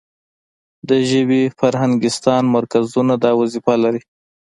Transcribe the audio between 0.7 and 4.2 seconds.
د ژبې فرهنګستان مرکزونه دا وظیفه لري.